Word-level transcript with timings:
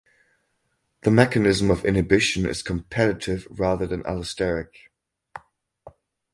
The 1.03 1.11
mechanism 1.11 1.69
of 1.69 1.85
inhibition 1.85 2.47
is 2.47 2.63
competitive 2.63 3.45
rather 3.51 3.85
than 3.85 4.01
allosteric. 4.01 4.69